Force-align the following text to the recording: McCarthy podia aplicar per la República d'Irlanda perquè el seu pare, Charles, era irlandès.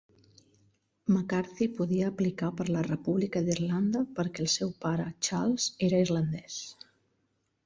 McCarthy 1.15 1.67
podia 1.79 2.07
aplicar 2.11 2.49
per 2.61 2.67
la 2.77 2.83
República 2.87 3.43
d'Irlanda 3.51 4.03
perquè 4.21 4.47
el 4.47 4.51
seu 4.57 4.73
pare, 4.87 5.07
Charles, 5.29 5.69
era 5.91 6.03
irlandès. 6.09 6.61